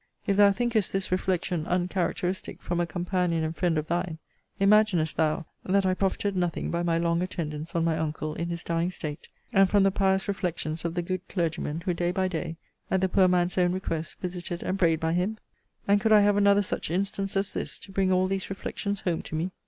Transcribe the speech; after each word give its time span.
If 0.25 0.35
thou 0.35 0.51
thinkest 0.51 0.91
this 0.91 1.11
reflection 1.11 1.67
uncharacteristic 1.67 2.59
from 2.59 2.79
a 2.79 2.87
companion 2.87 3.43
and 3.43 3.55
friend 3.55 3.77
of 3.77 3.85
thine, 3.85 4.17
imaginest 4.59 5.15
thou, 5.15 5.45
that 5.63 5.85
I 5.85 5.93
profited 5.93 6.35
nothing 6.35 6.71
by 6.71 6.81
my 6.81 6.97
long 6.97 7.21
attendance 7.21 7.75
on 7.75 7.83
my 7.83 7.95
uncle 7.99 8.33
in 8.33 8.49
his 8.49 8.63
dying 8.63 8.89
state; 8.89 9.27
and 9.53 9.69
from 9.69 9.83
the 9.83 9.91
pious 9.91 10.27
reflections 10.27 10.83
of 10.85 10.95
the 10.95 11.03
good 11.03 11.21
clergyman, 11.29 11.81
who, 11.85 11.93
day 11.93 12.09
by 12.09 12.27
day, 12.27 12.57
at 12.89 12.99
the 13.01 13.09
poor 13.09 13.27
man's 13.27 13.59
own 13.59 13.73
request, 13.73 14.15
visited 14.19 14.63
and 14.63 14.79
prayed 14.79 14.99
by 14.99 15.13
him? 15.13 15.37
And 15.87 16.01
could 16.01 16.11
I 16.11 16.21
have 16.21 16.35
another 16.35 16.63
such 16.63 16.89
instance, 16.89 17.37
as 17.37 17.53
this, 17.53 17.77
to 17.77 17.91
bring 17.91 18.11
all 18.11 18.25
these 18.25 18.49
reflections 18.49 19.01
home 19.01 19.21
to 19.21 19.35
me? 19.35 19.51